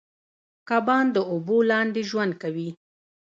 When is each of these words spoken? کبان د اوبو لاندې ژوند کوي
کبان 0.69 1.05
د 1.15 1.17
اوبو 1.31 1.57
لاندې 1.71 2.01
ژوند 2.09 2.33
کوي 2.41 2.69